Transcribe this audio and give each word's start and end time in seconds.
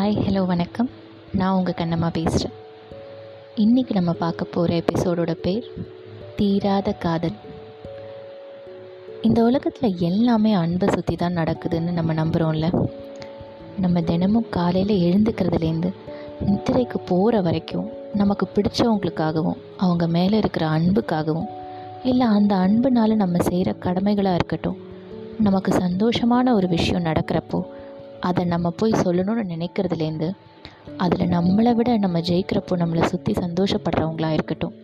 Hi 0.00 0.22
hello 0.28 0.46
வணக்கம். 0.46 0.90
நான் 1.32 1.54
உங்கள் 1.54 1.74
கண்ணம்மா 1.74 2.08
பேசுகிறேன் 2.12 2.56
இன்றைக்கி 3.56 3.92
நம்ம 3.92 4.12
பார்க்க 4.12 4.44
போகிற 4.44 4.82
எபிசோடோட 4.82 5.32
பேர் 5.32 5.70
தீராத 6.36 6.92
காதல். 6.92 7.32
இந்த 9.22 9.42
உலகத்தில் 9.42 9.96
எல்லாமே 9.98 10.52
அன்பை 10.52 10.88
சுற்றி 10.88 11.16
தான் 11.16 11.36
நடக்குதுன்னு 11.36 11.90
நம்ம 11.92 12.14
நம்புகிறோம்ல 12.14 12.88
நம்ம 13.80 14.00
தினமும் 14.00 14.46
காலையில் 14.50 15.02
எழுந்துக்கிறதுலேருந்து 15.02 15.92
நித்திரைக்கு 16.46 16.98
போகிற 17.06 17.40
வரைக்கும் 17.40 17.90
நமக்கு 18.14 18.48
பிடிச்சவங்களுக்காகவும் 18.54 19.58
அவங்க 19.76 20.06
மேலே 20.06 20.38
இருக்கிற 20.38 20.66
அன்புக்காகவும் 20.66 21.48
இல்லை 22.02 22.26
அந்த 22.26 22.54
அன்புனால 22.54 23.14
நம்ம 23.14 23.42
செய்கிற 23.42 23.72
கடமைகளாக 23.72 24.34
இருக்கட்டும் 24.34 24.76
நமக்கு 25.40 25.72
சந்தோஷமான 25.72 26.52
ஒரு 26.52 26.68
விஷயம் 26.68 27.04
நடக்கிறப்போ 27.04 27.62
அதை 28.20 28.44
நம்ம 28.44 28.70
போய் 28.70 29.00
சொல்லணும்னு 29.04 29.44
நினைக்கிறதுலேருந்து 29.54 30.28
அதில் 30.96 31.32
நம்மளை 31.34 31.72
விட 31.74 31.90
நம்ம 31.96 32.18
ஜெயிக்கிறப்போ 32.20 32.74
நம்மளை 32.76 33.02
சுற்றி 33.02 33.32
சந்தோஷப்படுறவங்களா 33.32 34.30
இருக்கட்டும். 34.32 34.74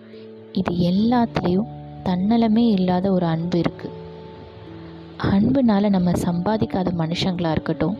இது 0.52 0.72
எல்லாத்துலேயும் 0.90 1.70
தன்னலமே 2.04 2.64
இல்லாத 2.70 3.06
ஒரு 3.12 3.26
அன்பு 3.26 3.58
இருக்குது 3.58 4.04
அன்புனால் 5.32 5.94
நம்ம 5.96 6.10
சம்பாதிக்காத 6.24 6.88
மனுஷங்களாக 6.98 7.50
இருக்கட்டும் 7.50 7.96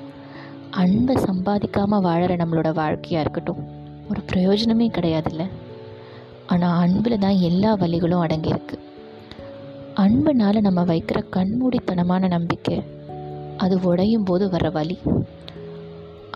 அன்பை 0.70 1.14
சம்பாதிக்காமல் 1.14 2.05
வாழற 2.06 2.32
நம்மளோட 2.36 2.70
வாழ்க்கையாக 2.72 3.24
இருக்கட்டும் 3.24 3.60
ஒரு 4.10 4.20
பிரயோஜனமே 4.32 4.86
கிடையாதுல்ல. 4.96 5.44
ஆனால் 6.46 6.77
அன்பில் 6.82 7.18
தான் 7.18 7.38
எல்லா 7.38 7.70
வழிகளும் 7.74 8.24
அடங்கியிருக்கு. 8.24 8.77
அன்புனால் 9.94 10.66
நம்ம 10.66 10.80
வைக்கிற 10.84 11.18
கண்மூடித்தனமான 11.36 12.28
நம்பிக்கை 12.28 12.77
அது 13.56 13.80
உடையும் 13.80 14.24
போது 14.24 14.50
வர 14.50 14.70
வழி 14.70 14.98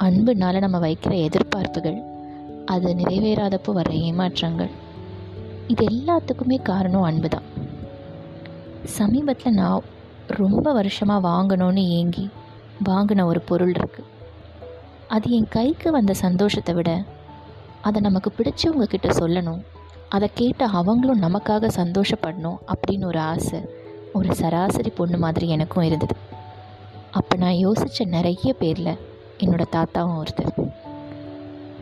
அன்புனால 0.01 0.59
நம்ம 0.59 0.79
வைக்கிற 0.79 1.29
எதிர்பார்ப்புகள் 1.29 2.03
அது 2.65 2.95
நிறைவேறாதப்போ 2.95 3.73
வர 3.73 3.93
ஏமாற்றங்கள். 3.93 4.71
இது 5.67 5.85
எல்லாத்துக்குமே 5.85 6.63
காரணம் 6.63 7.03
அன்பு 7.03 7.29
தான் 7.29 7.43
சமீபத்தில் 8.85 9.53
நான் 9.53 9.83
ரொம்ப 10.27 10.73
வருஷமாக 10.73 11.29
வாங்கணும்னு 11.29 11.89
ஏங்கி 11.89 12.31
வாங்கின 12.85 13.25
ஒரு 13.25 13.41
பொருள் 13.41 13.73
இருக்குது 13.73 14.09
அது 15.09 15.31
என் 15.31 15.49
கைக்கு 15.49 15.91
வந்த 15.91 16.15
சந்தோஷத்தை 16.15 16.75
விட 16.75 17.05
அதை 17.81 18.03
நமக்கு 18.03 18.33
பிடிச்சவங்க 18.39 18.83
கிட்ட 18.83 19.09
சொல்லணும் 19.09 19.63
அதை 20.09 20.31
கேட்டு 20.35 20.65
அவங்களும் 20.65 21.23
நமக்காக 21.23 21.71
சந்தோஷப்படணும் 21.77 22.59
அப்படின்னு 22.67 23.05
ஒரு 23.05 23.19
ஆசை 23.19 23.61
ஒரு 24.13 24.35
சராசரி 24.35 24.91
பொண்ணு 24.91 25.19
மாதிரி 25.19 25.49
எனக்கும் 25.49 25.85
இருந்தது. 25.85 26.15
அப்போ 27.11 27.35
நான் 27.37 27.61
யோசித்த 27.67 28.05
நிறைய 28.07 28.53
பேரில் 28.53 28.99
என்னோடய 29.39 29.73
தாத்தாவும் 29.77 30.19
ஒருத்தர். 30.21 30.53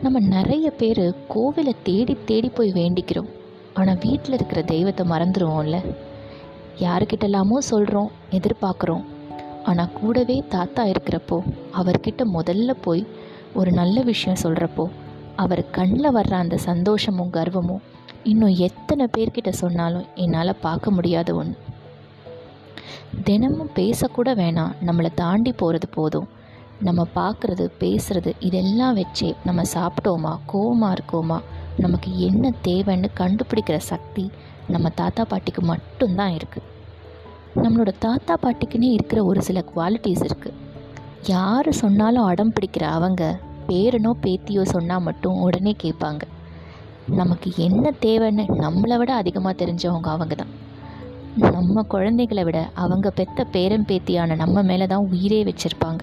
நம்ம 0.01 0.19
நிறைய 0.19 0.71
பேர் 0.71 1.03
கோவிலை 1.33 1.73
தேடி 1.83 2.17
தேடி 2.25 2.49
போய் 2.49 2.71
வேண்டிக்கிறோம். 2.71 3.29
ஆனால் 3.73 4.01
வீட்டில் 4.01 4.33
இருக்கிற 4.33 4.61
தெய்வத்தை 4.61 5.03
மறந்துடுவோம்ல 5.07 5.79
யாருக்கிட்டலாமோ 6.79 7.57
சொல்கிறோம் 7.71 8.11
எதிர்பார்க்குறோம். 8.31 9.05
ஆனால் 9.63 9.93
கூடவே 9.93 10.43
தாத்தா 10.49 10.83
இருக்கிறப்போ 10.85 11.37
அவர்கிட்ட 11.71 12.23
முதல்ல 12.37 12.71
போய் 12.81 13.03
ஒரு 13.53 13.71
நல்ல 13.71 14.01
விஷயம் 14.01 14.41
சொல்கிறப்போ 14.43 14.85
அவர் 15.35 15.63
கண்ணில் 15.71 16.15
வர்ற 16.15 16.33
அந்த 16.35 16.57
சந்தோஷமும் 16.57 17.33
கர்வமும் 17.33 17.83
இன்னும் 18.23 18.55
எத்தனை 18.67 19.05
பேர்கிட்ட 19.17 19.49
சொன்னாலும் 19.49 20.07
என்னால் 20.15 20.61
பார்க்க 20.61 20.91
முடியாத 20.91 21.33
ஒன்று 21.33 21.57
தினமும் 23.23 23.71
பேசக்கூட 23.75 24.29
வேணாம். 24.35 24.75
நம்மளை 24.85 25.09
தாண்டி 25.13 25.51
போகிறது 25.51 25.87
போதும். 25.87 26.27
நம்ம 26.81 27.07
பார்க்குறது 27.15 27.65
பேசுகிறது 27.79 28.31
இதெல்லாம் 28.39 28.97
வச்சே 28.97 29.35
நம்ம 29.43 29.61
சாப்பிட்டோமா? 29.73 30.39
கோவமாக 30.53 30.97
இருக்கோமா? 30.97 31.39
நமக்கு 31.77 32.19
என்ன 32.19 32.53
தேவைன்னு 32.63 33.09
கண்டுபிடிக்கிற 33.17 33.77
சக்தி 33.77 34.31
நம்ம 34.67 34.89
தாத்தா 34.89 35.23
பாட்டிக்கு 35.23 35.61
மட்டும்தான் 35.61 36.33
இருக்குது 36.33 36.67
நம்மளோட 37.55 37.91
தாத்தா 37.99 38.37
பாட்டிக்குன்னே 38.41 38.89
இருக்கிற 38.91 39.23
ஒரு 39.23 39.41
சில 39.41 39.63
குவாலிட்டிஸ் 39.75 40.25
இருக்குது 40.27 40.57
யார் 41.23 41.69
சொன்னாலும் 41.71 42.23
அடம் 42.23 42.53
பிடிக்கிற 42.53 42.83
அவங்க 42.83 43.39
பேரனோ 43.67 44.11
பேத்தியோ 44.21 44.61
சொன்னால் 44.61 45.01
மட்டும் 45.01 45.37
உடனே 45.37 45.75
கேட்பாங்க. 45.83 46.21
நமக்கு 47.05 47.51
என்ன 47.55 47.93
தேவைன்னு 48.01 48.43
நம்மளை 48.65 48.97
விட 48.97 49.13
அதிகமாக 49.13 49.65
தெரிஞ்சவங்க 49.65 50.09
அவங்க 50.15 50.35
தான் 50.35 50.67
நம்ம 51.37 51.83
குழந்தைகளை 51.83 52.43
விட 52.43 52.69
அவங்க 52.73 53.09
பெத்த 53.09 53.43
பேரம் 53.43 53.85
பேத்தியான 53.87 54.35
நம்ம 54.35 54.61
மேலே 54.61 54.87
தான் 54.87 55.07
உயிரே 55.11 55.43
வச்சுருப்பாங்க. 55.43 56.01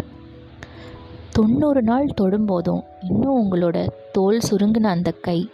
தொண்ணூறு 1.31 1.83
நாள் 1.83 2.07
தொடும்போதும் 2.21 2.83
இன்னும் 3.01 3.39
உங்களோட 3.43 3.89
தோல் 4.13 4.41
சுருங்கின 4.51 4.85
அந்த 4.85 5.11
கை 5.11 5.51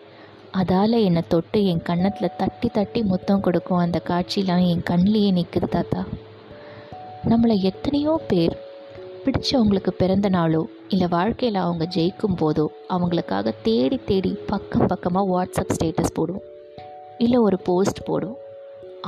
அதால் 0.51 1.05
என்னை 1.05 1.23
தொட்டு 1.29 1.65
என் 1.65 1.83
கன்னத்தில் 1.83 2.37
தட்டி 2.37 2.69
தட்டி 2.69 3.03
முத்தம் 3.03 3.41
கொடுக்கும் 3.41 3.79
அந்த 3.79 4.01
காட்சியெலாம் 4.05 4.67
என் 4.69 4.85
கண்ணிலேயே 4.91 5.33
நிற்குது 5.33 5.69
தாத்தா. 5.69 6.05
நம்மளை 7.29 7.57
எத்தனையோ 7.63 8.21
பேர் 8.29 8.59
பிடிச்சவங்களுக்கு 9.25 9.91
பிறந்த 9.99 10.29
நாளோ 10.29 10.69
இல்லை 10.89 11.09
வாழ்க்கையில் 11.09 11.61
அவங்க 11.61 11.89
ஜெயிக்கும் 11.95 12.39
போதோ 12.41 12.67
அவங்களுக்காக 12.89 13.55
தேடி 13.63 14.01
தேடி 14.05 14.39
பக்கம் 14.47 14.87
பக்கமாக 14.87 15.33
வாட்ஸ்அப் 15.35 15.75
ஸ்டேட்டஸ் 15.83 16.17
போடுவோம். 16.21 16.47
இல்லை 17.19 17.39
ஒரு 17.39 17.59
போஸ்ட் 17.59 18.09
போடுவோம். 18.09 18.41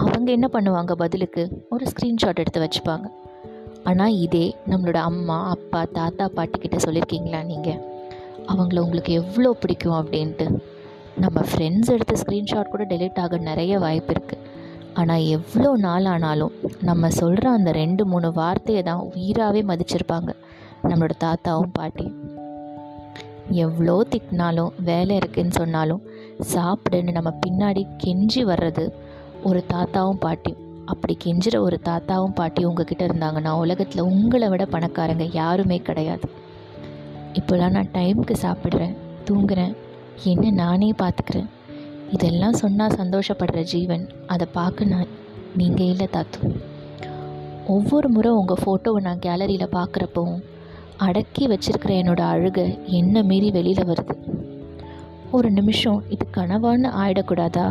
அவங்க 0.03 0.29
என்ன 0.33 0.47
பண்ணுவாங்க 0.53 0.93
பதிலுக்கு? 0.93 1.43
ஒரு 1.71 1.85
ஸ்க்ரீன்ஷாட் 1.91 2.41
எடுத்து 2.43 2.61
வச்சுப்பாங்க. 2.65 3.07
ஆனால் 3.83 4.15
இதே 4.25 4.47
நம்மளோட 4.71 4.99
அம்மா 5.11 5.37
அப்பா 5.49 5.81
தாத்தா 5.99 6.25
பாட்டிக்கிட்ட 6.37 6.79
சொல்லியிருக்கீங்களா 6.87 7.41
நீங்கள் 7.45 7.81
அவங்கள 8.47 8.79
உங்களுக்கு 8.79 9.13
எவ்வளோ 9.13 9.51
பிடிக்கும் 9.53 9.99
அப்படின்ட்டு. 10.01 10.47
நம்ம 11.17 11.41
ஃப்ரெண்ட்ஸ் 11.41 11.91
எடுத்த 11.91 12.15
ஸ்க்ரீன்ஷாட் 12.23 12.73
கூட 12.75 12.85
டெலிட் 12.85 13.21
ஆக 13.25 13.37
நிறைய 13.51 13.79
வாய்ப்பு 13.79 14.13
இருக்குது 14.15 14.43
ஆனால் 14.95 15.27
எவ்வளோ 15.37 15.77
நாள் 15.77 16.05
ஆனாலும் 16.05 16.53
நம்ம 16.81 17.11
சொல்கிற 17.11 17.51
அந்த 17.51 17.71
ரெண்டு 17.73 18.03
மூணு 18.07 18.33
வார்த்தையை 18.33 18.83
தான் 18.83 19.03
உயிராகவே 19.13 19.63
மதிச்சிருப்பாங்க 19.71 20.31
நம்மளோட 20.83 21.15
தாத்தாவும் 21.25 21.73
பாட்டியும். 21.73 22.19
எவ்வளோ 23.65 23.95
திட்டினாலும் 24.13 24.73
வேலை 24.91 25.15
இருக்குதுன்னு 25.17 25.59
சொன்னாலும் 25.61 26.03
சாப்பிடுன்னு 26.55 27.13
நம்ம 27.13 27.31
பின்னாடி 27.47 27.83
கெஞ்சி 28.05 28.43
வர்றது 28.43 28.85
ஒரு 29.49 29.61
தாத்தாவும் 29.73 30.21
பாட்டியும் 30.25 30.61
அப்படி 30.85 31.17
கெஞ்சுற 31.25 31.57
ஒரு 31.59 31.77
தாத்தாவும் 31.85 32.35
பாட்டியும் 32.35 32.71
உங்ககிட்ட 32.71 33.07
இருந்தாங்கன்னா 33.07 33.53
உலகத்தில் 33.63 34.09
உங்களை 34.11 34.49
விட 34.49 34.65
பணக்காரங்க 34.65 35.27
யாருமே 35.33 35.79
கிடையாது. 35.79 36.29
இப்போலாம் 37.39 37.75
நான் 37.77 37.93
டைமுக்கு 37.93 38.35
சாப்பிட்றேன் 38.43 38.95
தூங்குறேன் 39.31 39.75
என்ன 40.25 40.51
நானே 40.51 40.91
பார்த்துக்கிறேன் 41.03 41.51
இதெல்லாம் 42.11 42.53
சொன்னால் 42.53 42.97
சந்தோஷப்படுற 43.01 43.63
ஜீவன். 43.63 44.05
அதை 44.27 44.47
பார்க்க 44.53 44.85
நான் 44.85 45.13
நீங்கள் 45.57 45.87
இல்லை 45.87 46.09
தாத்து. 46.13 46.41
ஒவ்வொரு 47.67 48.09
முறை 48.09 48.33
உங்கள் 48.33 48.63
ஃபோட்டோவை 48.63 49.01
நான் 49.01 49.25
கேலரியில் 49.27 49.75
பார்க்குறப்பவும் 49.77 50.43
அடக்கி 50.97 51.45
வச்சிருக்கிற 51.47 51.93
என்னோடய 52.01 52.33
அழுகை 52.35 52.67
என்ன 52.85 53.23
மீறி 53.23 53.51
வெளியில் 53.51 53.89
வருது. 53.89 54.17
ஒரு 55.31 55.51
நிமிஷம் 55.51 56.03
இது 56.09 56.27
கனவான்னு 56.37 56.91
ஆயிடக்கூடாதா? 57.03 57.67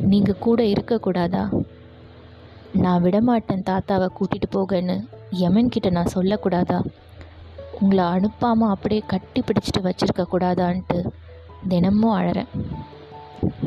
நீங்கள் 0.00 0.40
கூட 0.40 0.62
இருக்கக்கூடாதா 0.62 1.62
நான் 2.72 3.02
விடமாட்டேன் 3.02 3.62
தாத்தாவை 3.62 4.08
கூட்டிகிட்டு 4.08 4.48
போகன்னு. 4.52 5.06
யமன்கிட்ட 5.40 5.90
நான் 5.90 6.12
சொல்லக்கூடாதா 6.14 6.84
உங்களை 7.80 8.04
அனுப்பாமல் 8.04 8.72
அப்படியே 8.74 9.02
கட்டி 9.06 9.40
பிடிச்சிட்டு 9.40 9.82
வச்சுருக்க 9.82 10.24
கூடாதான்ட்டு 10.32 11.06
தினமும் 11.68 12.18
அழறேன். 12.18 12.46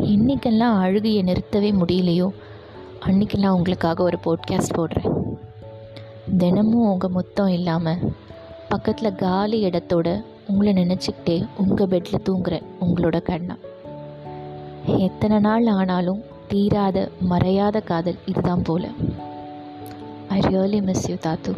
இன்றைக்கெல்லாம் 0.01 0.79
அழுகையை 0.79 1.23
நிறுத்தவே 1.23 1.71
முடியலையோ? 1.81 2.29
அன்றைக்கெல்லாம் 3.05 3.55
உங்களுக்காக 3.55 4.03
ஒரு 4.03 4.17
போட்காஸ்ட் 4.25 4.77
போடுறேன். 4.77 5.11
தினமும் 6.37 6.91
உங்கள் 6.91 7.09
முத்தம் 7.09 7.47
இல்லாமல் 7.47 8.13
பக்கத்தில் 8.69 9.15
காலி 9.15 9.65
இடத்தோட 9.65 10.23
உங்களை 10.47 10.73
நினச்சிக்கிட்டே 10.73 11.47
உங்கள் 11.57 11.87
பெட்டில் 11.87 12.25
தூங்குறேன் 12.29 12.63
உங்களோட 12.81 13.21
கண்ணா. 13.21 13.55
எத்தனை 14.85 15.39
நாள் 15.39 15.65
ஆனாலும் 15.65 16.23
தீராத 16.53 17.11
மறையாத 17.29 17.83
காதல் 17.83 18.19
இதுதான் 18.25 18.61
போல. 18.61 18.87
ஐ 20.27 20.39
ரியலி 20.39 20.81
மிஸ் 20.81 21.09
யூ 21.09 21.15
தாத்து. 21.15 21.51